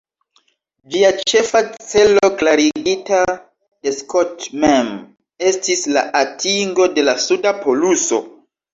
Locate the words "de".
3.35-3.95, 6.99-7.09